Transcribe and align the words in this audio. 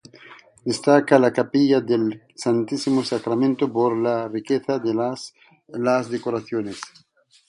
Destaca 0.69 1.19
la 1.19 1.31
capilla 1.31 1.79
del 1.79 2.23
Santísimo 2.33 3.03
Sacramento 3.03 3.71
por 3.71 3.95
la 3.95 4.27
riqueza 4.29 4.79
de 4.79 4.95
las 4.95 5.31
decoraciones. 6.09 6.81